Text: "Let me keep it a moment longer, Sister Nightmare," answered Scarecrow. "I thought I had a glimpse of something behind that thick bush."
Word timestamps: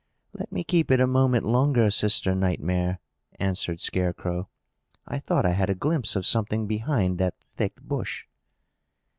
"Let 0.33 0.51
me 0.51 0.63
keep 0.63 0.89
it 0.89 0.99
a 0.99 1.05
moment 1.05 1.43
longer, 1.45 1.91
Sister 1.91 2.33
Nightmare," 2.33 2.97
answered 3.39 3.79
Scarecrow. 3.79 4.49
"I 5.05 5.19
thought 5.19 5.45
I 5.45 5.51
had 5.51 5.69
a 5.69 5.75
glimpse 5.75 6.15
of 6.15 6.25
something 6.25 6.65
behind 6.65 7.19
that 7.19 7.35
thick 7.55 7.79
bush." 7.79 8.25